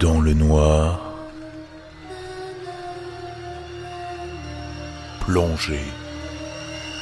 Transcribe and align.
dans 0.00 0.20
le 0.20 0.32
noir, 0.32 1.12
plongé 5.20 5.80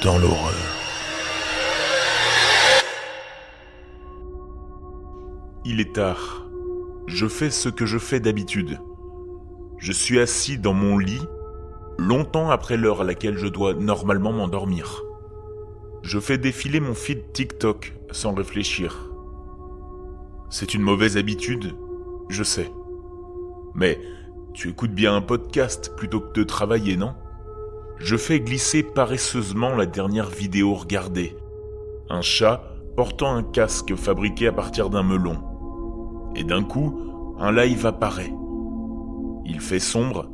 dans 0.02 0.16
l'horreur. 0.18 0.54
Il 5.66 5.80
est 5.80 5.94
tard. 5.94 6.46
Je 7.06 7.26
fais 7.26 7.50
ce 7.50 7.68
que 7.68 7.84
je 7.84 7.98
fais 7.98 8.20
d'habitude. 8.20 8.78
Je 9.78 9.92
suis 9.92 10.18
assis 10.18 10.56
dans 10.56 10.72
mon 10.72 10.96
lit, 10.96 11.22
longtemps 11.98 12.50
après 12.50 12.78
l'heure 12.78 13.02
à 13.02 13.04
laquelle 13.04 13.36
je 13.36 13.46
dois 13.46 13.74
normalement 13.74 14.32
m'endormir. 14.32 15.02
Je 16.02 16.18
fais 16.18 16.38
défiler 16.38 16.80
mon 16.80 16.94
feed 16.94 17.32
TikTok 17.32 17.92
sans 18.10 18.32
réfléchir. 18.32 19.10
C'est 20.48 20.72
une 20.72 20.82
mauvaise 20.82 21.18
habitude, 21.18 21.74
je 22.30 22.42
sais. 22.42 22.70
Mais 23.76 24.00
tu 24.54 24.70
écoutes 24.70 24.94
bien 24.94 25.14
un 25.14 25.20
podcast 25.20 25.94
plutôt 25.96 26.20
que 26.20 26.40
de 26.40 26.44
travailler, 26.44 26.96
non? 26.96 27.14
Je 27.98 28.16
fais 28.16 28.40
glisser 28.40 28.82
paresseusement 28.82 29.76
la 29.76 29.86
dernière 29.86 30.30
vidéo 30.30 30.74
regardée. 30.74 31.36
Un 32.08 32.22
chat 32.22 32.62
portant 32.96 33.34
un 33.34 33.42
casque 33.42 33.94
fabriqué 33.94 34.48
à 34.48 34.52
partir 34.52 34.88
d'un 34.88 35.02
melon. 35.02 35.38
Et 36.34 36.44
d'un 36.44 36.62
coup, 36.62 37.34
un 37.38 37.52
live 37.52 37.84
apparaît. 37.84 38.32
Il 39.44 39.60
fait 39.60 39.78
sombre, 39.78 40.30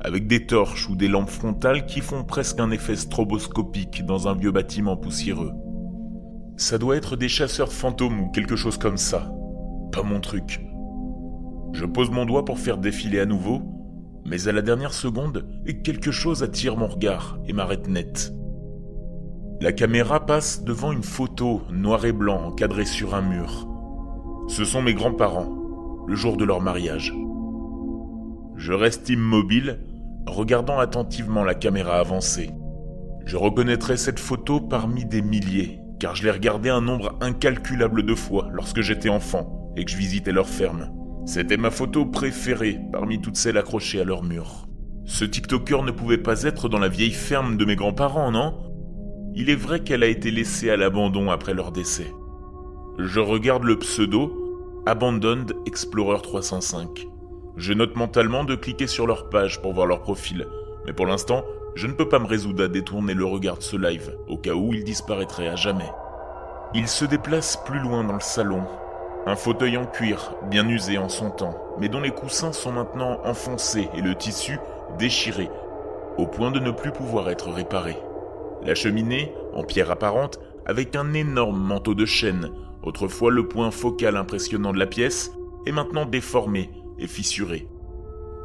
avec 0.00 0.28
des 0.28 0.46
torches 0.46 0.88
ou 0.88 0.94
des 0.94 1.08
lampes 1.08 1.30
frontales 1.30 1.86
qui 1.86 2.00
font 2.00 2.22
presque 2.22 2.60
un 2.60 2.70
effet 2.70 2.96
stroboscopique 2.96 4.06
dans 4.06 4.28
un 4.28 4.34
vieux 4.34 4.52
bâtiment 4.52 4.96
poussiéreux. 4.96 5.52
Ça 6.56 6.78
doit 6.78 6.96
être 6.96 7.16
des 7.16 7.28
chasseurs 7.28 7.68
de 7.68 7.72
fantômes 7.72 8.20
ou 8.20 8.30
quelque 8.30 8.56
chose 8.56 8.78
comme 8.78 8.96
ça. 8.96 9.32
Pas 9.92 10.02
mon 10.02 10.20
truc. 10.20 10.65
Je 11.76 11.84
pose 11.84 12.08
mon 12.08 12.24
doigt 12.24 12.46
pour 12.46 12.58
faire 12.58 12.78
défiler 12.78 13.20
à 13.20 13.26
nouveau, 13.26 13.60
mais 14.24 14.48
à 14.48 14.52
la 14.52 14.62
dernière 14.62 14.94
seconde, 14.94 15.46
quelque 15.84 16.10
chose 16.10 16.42
attire 16.42 16.74
mon 16.78 16.86
regard 16.86 17.38
et 17.46 17.52
m'arrête 17.52 17.86
net. 17.86 18.32
La 19.60 19.72
caméra 19.72 20.24
passe 20.24 20.64
devant 20.64 20.90
une 20.90 21.02
photo 21.02 21.60
noir 21.70 22.06
et 22.06 22.12
blanc 22.12 22.46
encadrée 22.46 22.86
sur 22.86 23.14
un 23.14 23.20
mur. 23.20 23.68
Ce 24.48 24.64
sont 24.64 24.80
mes 24.80 24.94
grands-parents, 24.94 25.54
le 26.06 26.14
jour 26.14 26.38
de 26.38 26.46
leur 26.46 26.62
mariage. 26.62 27.14
Je 28.56 28.72
reste 28.72 29.10
immobile, 29.10 29.80
regardant 30.26 30.78
attentivement 30.78 31.44
la 31.44 31.54
caméra 31.54 31.98
avancer. 31.98 32.52
Je 33.26 33.36
reconnaîtrai 33.36 33.98
cette 33.98 34.18
photo 34.18 34.62
parmi 34.62 35.04
des 35.04 35.20
milliers, 35.20 35.80
car 36.00 36.14
je 36.14 36.24
l'ai 36.24 36.30
regardée 36.30 36.70
un 36.70 36.80
nombre 36.80 37.18
incalculable 37.20 38.02
de 38.02 38.14
fois 38.14 38.48
lorsque 38.50 38.80
j'étais 38.80 39.10
enfant 39.10 39.74
et 39.76 39.84
que 39.84 39.90
je 39.90 39.98
visitais 39.98 40.32
leur 40.32 40.48
ferme. 40.48 40.95
C'était 41.26 41.56
ma 41.56 41.72
photo 41.72 42.06
préférée 42.06 42.78
parmi 42.92 43.20
toutes 43.20 43.36
celles 43.36 43.58
accrochées 43.58 44.00
à 44.00 44.04
leur 44.04 44.22
mur. 44.22 44.68
Ce 45.04 45.24
TikToker 45.24 45.82
ne 45.82 45.90
pouvait 45.90 46.18
pas 46.18 46.44
être 46.44 46.68
dans 46.68 46.78
la 46.78 46.88
vieille 46.88 47.10
ferme 47.10 47.56
de 47.56 47.64
mes 47.64 47.74
grands-parents, 47.74 48.30
non? 48.30 48.54
Il 49.34 49.50
est 49.50 49.56
vrai 49.56 49.80
qu'elle 49.80 50.04
a 50.04 50.06
été 50.06 50.30
laissée 50.30 50.70
à 50.70 50.76
l'abandon 50.76 51.30
après 51.32 51.52
leur 51.52 51.72
décès. 51.72 52.12
Je 52.98 53.18
regarde 53.18 53.64
le 53.64 53.76
pseudo 53.76 54.84
Abandoned 54.86 55.52
Explorer 55.66 56.22
305. 56.22 57.08
Je 57.56 57.72
note 57.72 57.96
mentalement 57.96 58.44
de 58.44 58.54
cliquer 58.54 58.86
sur 58.86 59.08
leur 59.08 59.28
page 59.28 59.60
pour 59.60 59.72
voir 59.72 59.88
leur 59.88 60.02
profil, 60.02 60.46
mais 60.86 60.92
pour 60.92 61.06
l'instant, 61.06 61.44
je 61.74 61.88
ne 61.88 61.92
peux 61.92 62.08
pas 62.08 62.20
me 62.20 62.26
résoudre 62.26 62.64
à 62.64 62.68
détourner 62.68 63.14
le 63.14 63.24
regard 63.24 63.58
de 63.58 63.62
ce 63.62 63.76
live, 63.76 64.16
au 64.28 64.38
cas 64.38 64.54
où 64.54 64.72
il 64.72 64.84
disparaîtrait 64.84 65.48
à 65.48 65.56
jamais. 65.56 65.90
Il 66.72 66.86
se 66.86 67.04
déplace 67.04 67.58
plus 67.66 67.80
loin 67.80 68.04
dans 68.04 68.14
le 68.14 68.20
salon, 68.20 68.62
un 69.26 69.34
fauteuil 69.34 69.76
en 69.76 69.86
cuir, 69.86 70.34
bien 70.48 70.68
usé 70.68 70.98
en 70.98 71.08
son 71.08 71.30
temps, 71.30 71.58
mais 71.78 71.88
dont 71.88 72.00
les 72.00 72.12
coussins 72.12 72.52
sont 72.52 72.72
maintenant 72.72 73.20
enfoncés 73.24 73.88
et 73.94 74.00
le 74.00 74.14
tissu 74.14 74.58
déchiré, 74.98 75.50
au 76.16 76.26
point 76.26 76.52
de 76.52 76.60
ne 76.60 76.70
plus 76.70 76.92
pouvoir 76.92 77.28
être 77.28 77.50
réparé. 77.50 77.96
La 78.62 78.76
cheminée, 78.76 79.34
en 79.52 79.64
pierre 79.64 79.90
apparente, 79.90 80.38
avec 80.64 80.94
un 80.94 81.12
énorme 81.12 81.60
manteau 81.60 81.94
de 81.94 82.06
chêne, 82.06 82.52
autrefois 82.84 83.32
le 83.32 83.48
point 83.48 83.72
focal 83.72 84.16
impressionnant 84.16 84.72
de 84.72 84.78
la 84.78 84.86
pièce, 84.86 85.32
est 85.66 85.72
maintenant 85.72 86.06
déformé 86.06 86.70
et 86.98 87.08
fissuré. 87.08 87.68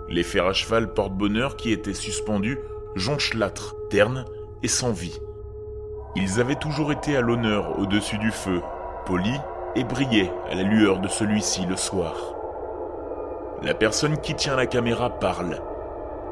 Les 0.09 0.23
fers 0.23 0.47
à 0.47 0.53
cheval 0.53 0.93
porte-bonheur 0.93 1.55
qui 1.55 1.71
étaient 1.71 1.93
suspendus 1.93 2.57
jonchâtres, 2.95 3.75
ternes 3.89 4.25
et 4.63 4.67
sans 4.67 4.91
vie. 4.91 5.17
Ils 6.15 6.41
avaient 6.41 6.55
toujours 6.55 6.91
été 6.91 7.15
à 7.15 7.21
l'honneur 7.21 7.79
au-dessus 7.79 8.17
du 8.17 8.31
feu, 8.31 8.61
polis 9.05 9.39
et 9.75 9.83
brillait 9.83 10.31
à 10.49 10.55
la 10.55 10.63
lueur 10.63 10.99
de 10.99 11.07
celui-ci 11.07 11.65
le 11.65 11.75
soir. 11.75 12.35
La 13.63 13.73
personne 13.73 14.17
qui 14.17 14.35
tient 14.35 14.55
la 14.55 14.65
caméra 14.65 15.09
parle. 15.09 15.61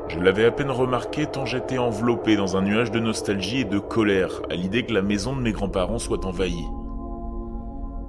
Je 0.07 0.19
l'avais 0.19 0.45
à 0.45 0.51
peine 0.51 0.71
remarqué 0.71 1.27
tant 1.27 1.45
j'étais 1.45 1.77
enveloppé 1.77 2.35
dans 2.35 2.57
un 2.57 2.63
nuage 2.63 2.89
de 2.89 2.99
nostalgie 2.99 3.59
et 3.59 3.65
de 3.65 3.77
colère 3.77 4.41
à 4.49 4.55
l'idée 4.55 4.83
que 4.83 4.93
la 4.93 5.03
maison 5.03 5.35
de 5.35 5.41
mes 5.41 5.51
grands-parents 5.51 5.99
soit 5.99 6.25
envahie. 6.25 6.65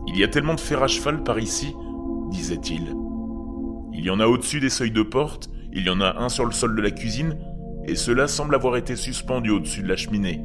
Il 0.07 0.19
y 0.19 0.25
a 0.25 0.29
tellement 0.29 0.55
de 0.55 0.61
fer 0.61 0.83
à 0.83 0.87
cheval 0.87 1.23
par 1.23 1.39
ici, 1.39 1.77
disait-il. 2.31 2.95
Il 3.93 4.05
y 4.05 4.11
en 4.11 4.21
a 4.21 4.27
au-dessus 4.27 4.61
des 4.61 4.71
seuils 4.71 4.91
de 4.91 5.03
porte, 5.03 5.51
il 5.73 5.85
y 5.85 5.91
en 5.91 6.01
a 6.01 6.17
un 6.19 6.31
sur 6.31 6.47
le 6.47 6.53
sol 6.53 6.75
de 6.75 6.81
la 6.81 6.91
cuisine, 6.91 7.37
et 7.85 7.97
cela 7.97 8.27
semble 8.27 8.55
avoir 8.55 8.77
été 8.77 8.97
suspendu 8.97 9.51
au-dessus 9.51 9.83
de 9.83 9.89
la 9.89 9.97
cheminée. 9.97 10.43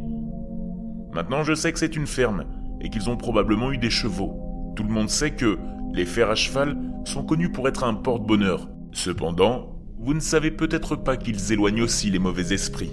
Maintenant 1.13 1.43
je 1.43 1.53
sais 1.53 1.71
que 1.71 1.79
c'est 1.79 1.95
une 1.95 2.07
ferme, 2.07 2.43
et 2.81 2.89
qu'ils 2.89 3.09
ont 3.09 3.15
probablement 3.15 3.71
eu 3.71 3.77
des 3.77 3.89
chevaux. 3.89 4.44
Tout 4.75 4.83
le 4.83 4.89
monde 4.89 5.09
sait 5.09 5.31
que 5.31 5.57
les 5.93 6.05
fers 6.05 6.29
à 6.29 6.35
cheval 6.35 6.77
sont 7.05 7.23
connus 7.23 7.51
pour 7.51 7.67
être 7.67 7.83
un 7.83 7.93
porte-bonheur. 7.93 8.67
Cependant, 8.91 9.79
vous 9.99 10.13
ne 10.13 10.19
savez 10.19 10.51
peut-être 10.51 10.95
pas 10.95 11.17
qu'ils 11.17 11.53
éloignent 11.53 11.83
aussi 11.83 12.11
les 12.11 12.19
mauvais 12.19 12.53
esprits. 12.53 12.91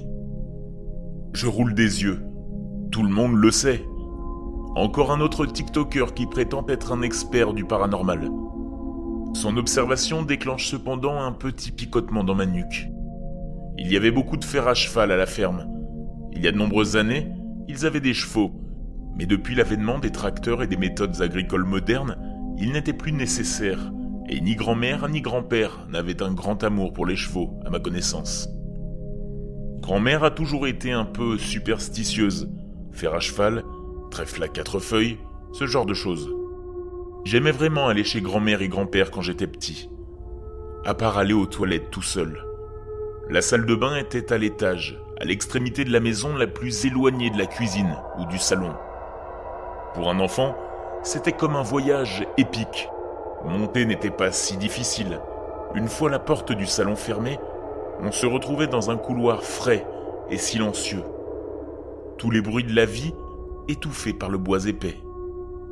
Je 1.33 1.47
roule 1.47 1.75
des 1.75 2.03
yeux. 2.03 2.23
Tout 2.91 3.03
le 3.03 3.09
monde 3.09 3.35
le 3.35 3.51
sait. 3.51 3.85
Encore 4.77 5.13
un 5.13 5.21
autre 5.21 5.45
TikToker 5.45 6.15
qui 6.15 6.27
prétend 6.27 6.65
être 6.69 6.93
un 6.93 7.03
expert 7.03 7.53
du 7.53 7.65
paranormal. 7.65 8.31
Son 9.35 9.57
observation 9.57 10.23
déclenche 10.23 10.71
cependant 10.71 11.21
un 11.21 11.33
petit 11.33 11.73
picotement 11.73 12.23
dans 12.23 12.35
ma 12.35 12.47
nuque. 12.47 12.89
Il 13.79 13.91
y 13.91 13.97
avait 13.97 14.11
beaucoup 14.11 14.37
de 14.37 14.45
fers 14.45 14.69
à 14.69 14.75
cheval 14.75 15.11
à 15.11 15.17
la 15.17 15.27
ferme. 15.27 15.67
Il 16.33 16.43
y 16.43 16.49
a 16.49 16.53
de 16.53 16.59
nombreuses 16.59 16.97
années, 16.97 17.29
ils 17.67 17.87
avaient 17.87 18.01
des 18.01 18.15
chevaux, 18.15 18.53
mais 19.17 19.27
depuis 19.27 19.55
l'avènement 19.55 19.99
des 19.99 20.11
tracteurs 20.11 20.63
et 20.63 20.67
des 20.67 20.77
méthodes 20.77 21.21
agricoles 21.21 21.65
modernes, 21.65 22.17
il 22.59 22.73
n'était 22.73 22.93
plus 22.93 23.13
nécessaire, 23.13 23.93
et 24.29 24.41
ni 24.41 24.55
grand-mère 24.55 25.09
ni 25.09 25.21
grand-père 25.21 25.87
n'avaient 25.91 26.23
un 26.23 26.33
grand 26.33 26.63
amour 26.65 26.93
pour 26.93 27.07
les 27.07 27.17
chevaux, 27.17 27.59
à 27.65 27.71
ma 27.71 27.81
connaissance. 27.81 28.49
Grand-mère 29.81 30.25
a 30.25 30.31
toujours 30.31 30.67
été 30.67 30.93
un 30.93 31.05
peu 31.05 31.39
superstitieuse, 31.39 32.49
fer 32.93 33.15
à 33.15 33.21
cheval, 33.21 33.65
trèfle 34.11 34.43
à 34.43 34.49
quatre 34.49 34.79
feuilles, 34.79 35.19
ce 35.53 35.67
genre 35.67 35.87
de 35.87 35.95
choses. 35.95 36.33
J'aimais 37.25 37.51
vraiment 37.53 37.89
aller 37.89 38.05
chez 38.05 38.21
grand-mère 38.21 38.63
et 38.63 38.69
grand-père 38.69 39.11
quand 39.11 39.23
j'étais 39.23 39.47
petit, 39.47 39.91
à 40.85 40.95
part 40.95 41.19
aller 41.19 41.35
aux 41.35 41.47
toilettes 41.47 41.91
tout 41.91 42.03
seul. 42.03 42.45
La 43.29 43.43
salle 43.43 43.67
de 43.67 43.75
bain 43.75 43.97
était 43.97 44.33
à 44.33 44.39
l'étage, 44.39 45.01
à 45.21 45.25
l'extrémité 45.25 45.85
de 45.85 45.93
la 45.93 46.01
maison 46.01 46.37
la 46.37 46.47
plus 46.47 46.85
éloignée 46.85 47.31
de 47.31 47.39
la 47.39 47.47
cuisine 47.47 47.97
ou 48.19 48.27
du 48.27 48.39
salon. 48.39 48.73
Pour 49.95 50.09
un 50.09 50.21
enfant, 50.21 50.57
c'était 51.03 51.33
comme 51.33 51.55
un 51.55 51.63
voyage 51.63 52.27
épique. 52.39 52.89
Monter 53.45 53.85
n'était 53.85 54.11
pas 54.11 54.33
si 54.33 54.57
difficile. 54.57 55.21
Une 55.75 55.89
fois 55.89 56.09
la 56.09 56.19
porte 56.19 56.53
du 56.53 56.67
salon 56.67 56.97
fermée, 56.97 57.39
on 58.01 58.11
se 58.11 58.25
retrouvait 58.25 58.69
dans 58.69 58.91
un 58.91 58.97
couloir 58.97 59.43
frais 59.43 59.87
et 60.31 60.39
silencieux. 60.39 61.05
Tous 62.17 62.31
les 62.31 62.41
bruits 62.41 62.65
de 62.65 62.75
la 62.75 62.87
vie 62.87 63.15
étouffés 63.69 64.15
par 64.15 64.31
le 64.31 64.39
bois 64.39 64.67
épais. 64.67 64.97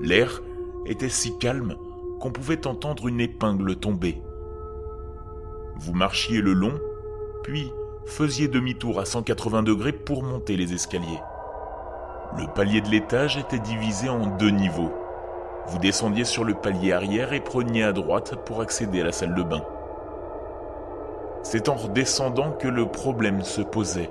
L'air 0.01 0.43
était 0.85 1.09
si 1.09 1.39
calme 1.39 1.77
qu'on 2.21 2.31
pouvait 2.31 2.67
entendre 2.67 3.09
une 3.09 3.21
épingle 3.21 3.77
tomber. 3.77 4.21
Vous 5.77 5.95
marchiez 5.95 6.43
le 6.43 6.53
long, 6.53 6.79
puis 7.43 7.73
faisiez 8.05 8.49
demi-tour 8.49 9.01
à 9.01 9.07
180 9.07 9.63
degrés 9.63 9.93
pour 9.93 10.23
monter 10.23 10.57
les 10.59 10.75
escaliers. 10.75 11.21
Le 12.39 12.47
palier 12.47 12.81
de 12.81 12.89
l'étage 12.89 13.37
était 13.37 13.59
divisé 13.59 14.09
en 14.09 14.27
deux 14.37 14.51
niveaux. 14.51 14.93
Vous 15.67 15.79
descendiez 15.79 16.25
sur 16.25 16.45
le 16.45 16.55
palier 16.55 16.93
arrière 16.93 17.33
et 17.33 17.41
preniez 17.41 17.83
à 17.83 17.93
droite 17.93 18.37
pour 18.45 18.61
accéder 18.61 19.01
à 19.01 19.05
la 19.05 19.13
salle 19.13 19.35
de 19.35 19.43
bain. 19.43 19.63
C'est 21.43 21.69
en 21.69 21.75
redescendant 21.75 22.53
que 22.53 22.69
le 22.69 22.87
problème 22.87 23.43
se 23.43 23.63
posait. 23.63 24.11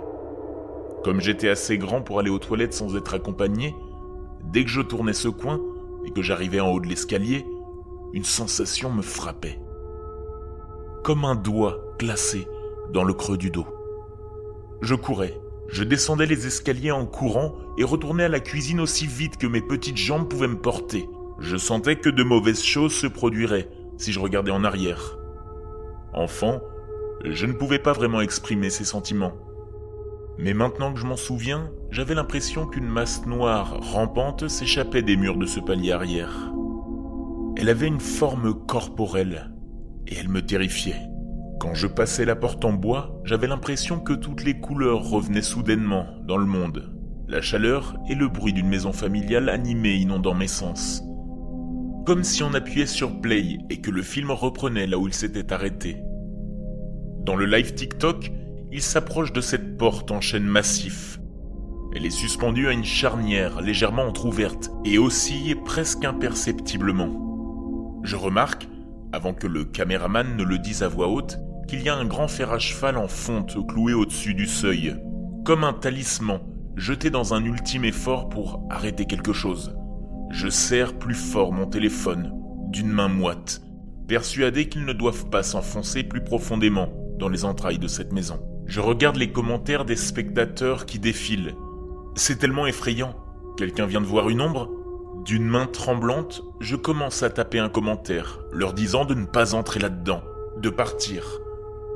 Comme 1.03 1.21
j'étais 1.21 1.49
assez 1.49 1.77
grand 1.77 2.01
pour 2.01 2.19
aller 2.19 2.29
aux 2.29 2.39
toilettes 2.39 2.73
sans 2.73 2.97
être 2.97 3.13
accompagné, 3.13 3.75
dès 4.43 4.63
que 4.63 4.69
je 4.69 4.81
tournais 4.81 5.13
ce 5.13 5.29
coin 5.29 5.59
et 6.05 6.11
que 6.11 6.21
j'arrivais 6.21 6.59
en 6.59 6.71
haut 6.71 6.81
de 6.81 6.87
l'escalier, 6.87 7.45
une 8.13 8.25
sensation 8.25 8.89
me 8.91 9.01
frappait. 9.01 9.61
Comme 11.03 11.23
un 11.23 11.35
doigt 11.35 11.77
glacé 11.97 12.47
dans 12.91 13.03
le 13.03 13.13
creux 13.13 13.37
du 13.37 13.49
dos. 13.49 13.67
Je 14.81 14.95
courais, 14.95 15.39
je 15.71 15.83
descendais 15.83 16.25
les 16.25 16.47
escaliers 16.47 16.91
en 16.91 17.05
courant 17.05 17.53
et 17.77 17.83
retournais 17.83 18.23
à 18.23 18.29
la 18.29 18.39
cuisine 18.39 18.79
aussi 18.79 19.05
vite 19.05 19.37
que 19.37 19.47
mes 19.47 19.61
petites 19.61 19.97
jambes 19.97 20.27
pouvaient 20.27 20.47
me 20.47 20.59
porter. 20.59 21.07
Je 21.39 21.57
sentais 21.57 21.95
que 21.95 22.09
de 22.09 22.23
mauvaises 22.23 22.63
choses 22.63 22.93
se 22.93 23.07
produiraient 23.07 23.69
si 23.97 24.11
je 24.11 24.19
regardais 24.19 24.51
en 24.51 24.63
arrière. 24.63 25.17
Enfant, 26.13 26.61
je 27.23 27.45
ne 27.45 27.53
pouvais 27.53 27.79
pas 27.79 27.93
vraiment 27.93 28.21
exprimer 28.21 28.69
ces 28.69 28.85
sentiments. 28.85 29.33
Mais 30.37 30.53
maintenant 30.53 30.93
que 30.93 30.99
je 30.99 31.05
m'en 31.05 31.17
souviens, 31.17 31.69
j'avais 31.91 32.15
l'impression 32.15 32.65
qu'une 32.65 32.87
masse 32.87 33.25
noire 33.25 33.77
rampante 33.81 34.47
s'échappait 34.47 35.01
des 35.01 35.17
murs 35.17 35.37
de 35.37 35.45
ce 35.45 35.59
palier 35.59 35.91
arrière. 35.91 36.51
Elle 37.57 37.69
avait 37.69 37.87
une 37.87 37.99
forme 37.99 38.53
corporelle, 38.65 39.51
et 40.07 40.15
elle 40.15 40.29
me 40.29 40.41
terrifiait. 40.41 41.08
Quand 41.59 41.73
je 41.73 41.87
passais 41.87 42.23
la 42.23 42.37
porte 42.37 42.63
en 42.63 42.71
bois, 42.71 43.19
j'avais 43.25 43.47
l'impression 43.47 43.99
que 43.99 44.13
toutes 44.13 44.45
les 44.45 44.61
couleurs 44.61 45.03
revenaient 45.03 45.41
soudainement 45.41 46.07
dans 46.25 46.37
le 46.37 46.45
monde. 46.45 46.93
La 47.27 47.41
chaleur 47.41 47.97
et 48.09 48.15
le 48.15 48.29
bruit 48.29 48.53
d'une 48.53 48.69
maison 48.69 48.93
familiale 48.93 49.49
animée 49.49 49.95
inondant 49.95 50.33
mes 50.33 50.47
sens. 50.47 51.03
Comme 52.05 52.23
si 52.23 52.43
on 52.43 52.53
appuyait 52.53 52.85
sur 52.85 53.19
play 53.19 53.57
et 53.69 53.81
que 53.81 53.91
le 53.91 54.01
film 54.01 54.31
reprenait 54.31 54.87
là 54.87 54.97
où 54.97 55.07
il 55.07 55.13
s'était 55.13 55.51
arrêté. 55.51 55.97
Dans 57.25 57.35
le 57.35 57.45
live 57.45 57.73
TikTok, 57.73 58.31
il 58.71 58.81
s'approche 58.81 59.33
de 59.33 59.41
cette 59.41 59.77
porte 59.77 60.11
en 60.11 60.21
chêne 60.21 60.45
massif. 60.45 61.19
Elle 61.93 62.05
est 62.05 62.09
suspendue 62.09 62.69
à 62.69 62.71
une 62.71 62.85
charnière 62.85 63.59
légèrement 63.59 64.03
entr'ouverte 64.03 64.71
et 64.85 64.97
oscille 64.97 65.57
presque 65.65 66.05
imperceptiblement. 66.05 67.99
Je 68.03 68.15
remarque, 68.15 68.69
avant 69.11 69.33
que 69.33 69.47
le 69.47 69.65
caméraman 69.65 70.37
ne 70.37 70.43
le 70.43 70.57
dise 70.57 70.83
à 70.83 70.87
voix 70.87 71.09
haute, 71.09 71.37
qu'il 71.69 71.83
y 71.83 71.89
a 71.89 71.95
un 71.95 72.05
grand 72.05 72.27
fer 72.27 72.51
à 72.51 72.57
cheval 72.57 72.97
en 72.97 73.07
fonte 73.07 73.67
cloué 73.67 73.93
au-dessus 73.93 74.33
du 74.33 74.47
seuil, 74.47 74.95
comme 75.45 75.63
un 75.63 75.73
talisman 75.73 76.39
jeté 76.75 77.11
dans 77.11 77.35
un 77.35 77.45
ultime 77.45 77.85
effort 77.85 78.27
pour 78.27 78.65
arrêter 78.71 79.05
quelque 79.05 79.33
chose. 79.33 79.77
Je 80.31 80.49
serre 80.49 80.97
plus 80.97 81.13
fort 81.13 81.51
mon 81.51 81.67
téléphone, 81.67 82.33
d'une 82.71 82.89
main 82.89 83.07
moite, 83.07 83.61
persuadé 84.07 84.67
qu'ils 84.67 84.85
ne 84.85 84.93
doivent 84.93 85.29
pas 85.29 85.43
s'enfoncer 85.43 86.01
plus 86.01 86.23
profondément 86.23 86.89
dans 87.19 87.29
les 87.29 87.45
entrailles 87.45 87.77
de 87.77 87.87
cette 87.87 88.13
maison. 88.13 88.39
Je 88.65 88.79
regarde 88.79 89.17
les 89.17 89.31
commentaires 89.31 89.85
des 89.85 89.95
spectateurs 89.95 90.87
qui 90.87 90.97
défilent. 90.97 91.53
C'est 92.15 92.39
tellement 92.39 92.65
effrayant. 92.65 93.15
Quelqu'un 93.57 93.85
vient 93.85 94.01
de 94.01 94.07
voir 94.07 94.29
une 94.29 94.41
ombre 94.41 94.71
D'une 95.23 95.45
main 95.45 95.67
tremblante, 95.67 96.41
je 96.61 96.75
commence 96.75 97.21
à 97.21 97.29
taper 97.29 97.59
un 97.59 97.69
commentaire, 97.69 98.39
leur 98.51 98.73
disant 98.73 99.05
de 99.05 99.13
ne 99.13 99.25
pas 99.25 99.53
entrer 99.53 99.79
là-dedans, 99.79 100.23
de 100.59 100.69
partir. 100.71 101.23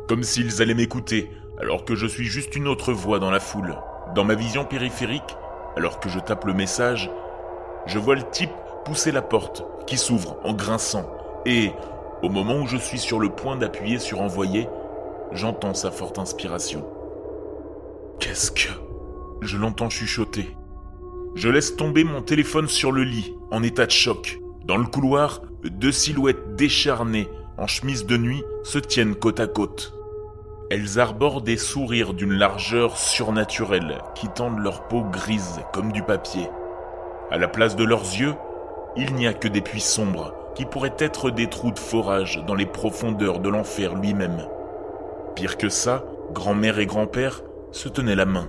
Comme 0.08 0.24
s'ils 0.24 0.62
allaient 0.62 0.74
m'écouter, 0.74 1.32
alors 1.60 1.86
que 1.86 1.96
je 1.96 2.08
suis 2.08 2.26
juste 2.26 2.56
une 2.56 2.68
autre 2.68 2.92
voix 2.94 3.20
dans 3.20 3.32
la 3.32 3.40
foule. 3.40 3.76
Dans 4.16 4.24
ma 4.24 4.36
vision 4.36 4.66
périphérique, 4.66 5.38
alors 5.78 6.00
que 6.00 6.10
je 6.10 6.20
tape 6.20 6.46
le 6.46 6.54
message, 6.54 7.10
je 7.86 8.00
vois 8.00 8.16
le 8.16 8.30
type 8.32 8.52
pousser 8.86 9.12
la 9.12 9.22
porte, 9.22 9.66
qui 9.88 9.98
s'ouvre 9.98 10.38
en 10.44 10.54
grinçant, 10.54 11.10
et, 11.46 11.72
au 12.22 12.30
moment 12.30 12.58
où 12.58 12.68
je 12.68 12.78
suis 12.78 13.00
sur 13.00 13.20
le 13.20 13.30
point 13.30 13.56
d'appuyer 13.56 14.00
sur 14.00 14.22
envoyer, 14.22 14.68
j'entends 15.32 15.74
sa 15.74 15.92
forte 15.92 16.20
inspiration. 16.20 16.86
Qu'est-ce 18.20 18.52
que... 18.52 18.70
Je 19.42 19.58
l'entends 19.58 19.90
chuchoter. 19.90 20.56
Je 21.36 21.50
laisse 21.50 21.76
tomber 21.76 22.06
mon 22.06 22.22
téléphone 22.22 22.70
sur 22.70 22.94
le 22.94 23.04
lit, 23.04 23.34
en 23.52 23.62
état 23.62 23.86
de 23.86 23.92
choc. 23.92 24.40
Dans 24.64 24.78
le 24.78 24.86
couloir, 24.86 25.42
deux 25.64 25.92
silhouettes 25.92 26.56
décharnées, 26.56 27.28
en 27.58 27.68
chemise 27.68 28.06
de 28.06 28.18
nuit, 28.18 28.44
se 28.64 28.80
tiennent 28.80 29.16
côte 29.16 29.40
à 29.40 29.48
côte. 29.48 29.94
Elles 30.70 31.00
arborent 31.00 31.42
des 31.42 31.58
sourires 31.58 32.14
d'une 32.14 32.34
largeur 32.34 32.98
surnaturelle 32.98 34.00
qui 34.16 34.28
tendent 34.28 34.60
leur 34.60 34.88
peau 34.88 35.04
grise 35.04 35.60
comme 35.72 35.92
du 35.92 36.02
papier. 36.02 36.50
À 37.30 37.38
la 37.38 37.48
place 37.48 37.76
de 37.76 37.84
leurs 37.84 38.02
yeux, 38.02 38.34
il 38.96 39.14
n'y 39.16 39.28
a 39.28 39.34
que 39.34 39.48
des 39.48 39.62
puits 39.62 39.82
sombres 39.82 40.34
qui 40.56 40.66
pourraient 40.66 40.96
être 41.00 41.32
des 41.32 41.48
trous 41.48 41.72
de 41.72 41.80
forage 41.80 42.44
dans 42.46 42.56
les 42.56 42.66
profondeurs 42.66 43.40
de 43.40 43.50
l'enfer 43.50 43.96
lui-même. 43.96 44.48
Pire 45.36 45.58
que 45.58 45.70
ça, 45.70 46.06
grand-mère 46.32 46.80
et 46.80 46.86
grand-père 46.86 47.42
se 47.72 47.90
tenaient 47.90 48.16
la 48.16 48.26
main. 48.26 48.48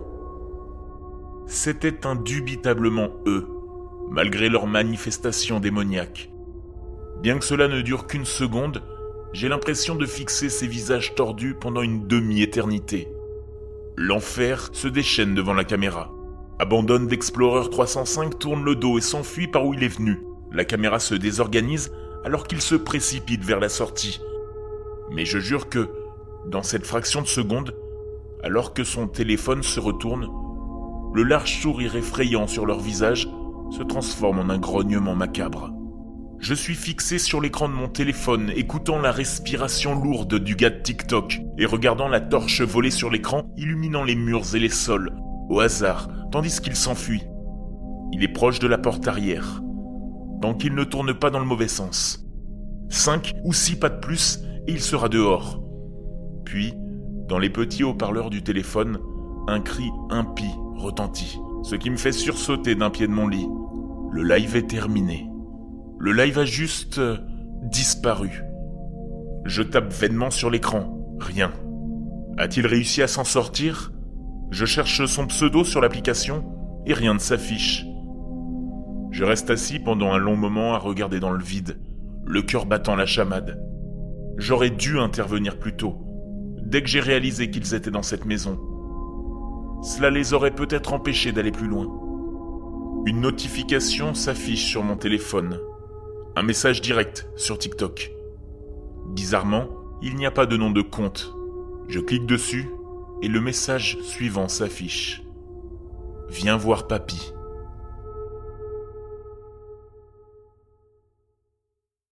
C'était 1.47 2.07
indubitablement 2.07 3.09
eux, 3.27 3.49
malgré 4.11 4.49
leur 4.49 4.67
manifestation 4.67 5.61
démoniaque. 5.61 6.31
Bien 7.23 7.39
que 7.39 7.45
cela 7.45 7.69
ne 7.69 7.81
dure 7.81 8.07
qu'une 8.07 8.25
seconde, 8.25 8.83
j'ai 9.35 9.49
l'impression 9.49 9.97
de 9.97 10.07
fixer 10.07 10.49
ces 10.49 10.69
visages 10.69 11.17
tordus 11.17 11.57
pendant 11.61 11.83
une 11.83 12.07
demi-éternité. 12.07 13.09
L'enfer 13.97 14.71
se 14.73 14.87
déchaîne 14.87 15.35
devant 15.35 15.55
la 15.55 15.65
caméra. 15.65 16.13
Abandonne 16.61 17.09
d'Explorer 17.09 17.69
305 17.69 18.39
tourne 18.39 18.65
le 18.65 18.77
dos 18.77 18.97
et 18.97 19.01
s'enfuit 19.01 19.49
par 19.49 19.67
où 19.67 19.75
il 19.75 19.83
est 19.83 19.89
venu. 19.89 20.21
La 20.53 20.65
caméra 20.65 21.01
se 21.01 21.17
désorganise 21.17 21.91
alors 22.25 22.47
qu'il 22.47 22.63
se 22.63 22.77
précipite 22.77 23.45
vers 23.45 23.59
la 23.59 23.69
sortie. 23.69 24.21
Mais 25.11 25.25
je 25.25 25.41
jure 25.41 25.69
que, 25.69 25.89
dans 26.47 26.63
cette 26.63 26.87
fraction 26.87 27.21
de 27.21 27.27
seconde, 27.27 27.75
alors 28.45 28.73
que 28.73 28.85
son 28.85 29.09
téléphone 29.09 29.65
se 29.65 29.81
retourne, 29.81 30.29
le 31.13 31.25
large 31.25 31.61
sourire 31.61 31.97
effrayant 31.97 32.47
sur 32.47 32.67
leur 32.67 32.79
visage 32.79 33.29
se 33.73 33.83
transforme 33.83 34.39
en 34.39 34.49
un 34.49 34.59
grognement 34.59 35.17
macabre. 35.17 35.73
Je 36.41 36.55
suis 36.55 36.75
fixé 36.75 37.19
sur 37.19 37.41
l'écran 37.41 37.69
de 37.69 37.75
mon 37.75 37.89
téléphone, 37.89 38.53
écoutant 38.55 38.99
la 38.99 39.13
respiration 39.13 39.95
lourde 39.99 40.39
du 40.39 40.57
gars 40.57 40.71
de 40.71 40.83
TikTok 40.83 41.41
et 41.59 41.65
regardant 41.65 42.09
la 42.09 42.21
torche 42.21 42.61
voler 42.61 42.91
sur 42.91 43.11
l'écran, 43.11 43.51
illuminant 43.57 44.05
les 44.05 44.15
murs 44.15 44.55
et 44.55 44.59
les 44.59 44.69
sols, 44.69 45.11
au 45.49 45.61
hasard, 45.61 46.09
tandis 46.31 46.61
qu'il 46.61 46.77
s'enfuit. 46.77 47.23
Il 48.13 48.23
est 48.23 48.33
proche 48.33 48.59
de 48.59 48.67
la 48.67 48.79
porte 48.79 49.09
arrière, 49.09 49.63
tant 50.43 50.55
qu'il 50.55 50.75
ne 50.75 50.85
tourne 50.85 51.15
pas 51.15 51.31
dans 51.31 51.39
le 51.39 51.47
mauvais 51.47 51.69
sens. 51.69 52.27
Cinq 52.91 53.33
ou 53.45 53.53
six 53.53 53.77
pas 53.77 53.89
de 53.89 54.01
plus, 54.01 54.41
et 54.67 54.73
il 54.73 54.81
sera 54.81 55.09
dehors. 55.09 55.63
Puis, 56.45 56.75
dans 57.29 57.39
les 57.39 57.51
petits 57.51 57.85
haut-parleurs 57.85 58.31
du 58.31 58.43
téléphone, 58.43 58.99
un 59.49 59.61
cri 59.61 59.91
impie 60.11 60.55
retentit, 60.77 61.39
ce 61.63 61.75
qui 61.75 61.91
me 61.91 61.97
fait 61.97 62.13
sursauter 62.13 62.75
d'un 62.75 62.91
pied 62.91 63.07
de 63.07 63.13
mon 63.13 63.29
lit. 63.29 63.49
Le 64.11 64.23
live 64.23 64.57
est 64.57 64.69
terminé. 64.69 65.27
Le 65.99 66.12
live 66.12 66.38
a 66.38 66.44
juste 66.44 66.99
euh, 66.99 67.19
disparu. 67.62 68.43
Je 69.44 69.62
tape 69.62 69.93
vainement 69.93 70.31
sur 70.31 70.50
l'écran. 70.50 71.17
Rien. 71.20 71.52
A-t-il 72.37 72.67
réussi 72.67 73.02
à 73.02 73.08
s'en 73.08 73.25
sortir? 73.25 73.93
Je 74.50 74.64
cherche 74.64 75.06
son 75.06 75.26
pseudo 75.26 75.64
sur 75.64 75.80
l'application 75.80 76.45
et 76.87 76.95
rien 76.95 77.14
ne 77.14 77.19
s'affiche. 77.19 77.87
Je 79.11 79.25
reste 79.25 79.50
assis 79.50 79.78
pendant 79.78 80.12
un 80.12 80.19
long 80.19 80.37
moment 80.37 80.75
à 80.75 80.78
regarder 80.78 81.21
dans 81.21 81.30
le 81.30 81.42
vide, 81.42 81.78
le 82.25 82.42
cœur 82.42 82.66
battant 82.66 82.97
la 82.97 83.07
chamade. 83.07 83.61
J'aurais 84.37 84.71
dû 84.71 84.99
intervenir 84.99 85.59
plus 85.59 85.76
tôt 85.76 86.00
dès 86.64 86.83
que 86.83 86.88
j'ai 86.88 87.00
réalisé 87.00 87.50
qu'ils 87.50 87.75
étaient 87.75 87.90
dans 87.90 88.02
cette 88.02 88.25
maison. 88.25 88.59
Cela 89.83 90.11
les 90.11 90.33
aurait 90.33 90.54
peut-être 90.54 90.92
empêchés 90.92 91.30
d'aller 91.30 91.52
plus 91.52 91.69
loin. 91.69 91.87
Une 93.07 93.21
notification 93.21 94.14
s'affiche 94.14 94.64
sur 94.64 94.83
mon 94.83 94.97
téléphone. 94.97 95.61
Un 96.37 96.43
message 96.43 96.81
direct 96.81 97.29
sur 97.37 97.59
TikTok. 97.59 98.11
Bizarrement, 99.14 99.69
il 100.03 100.17
n'y 100.17 100.26
a 100.26 100.33
pas 100.33 100.47
de 100.47 100.57
nom 100.57 100.71
de 100.71 100.83
compte. 100.83 101.33
Je 101.87 102.00
clique 102.00 102.26
dessus 102.26 102.69
et 103.23 103.29
le 103.29 103.41
message 103.41 103.99
suivant 104.03 104.49
s'affiche. 104.49 105.23
Viens 106.31 106.57
voir 106.57 106.88
papy. 106.88 107.34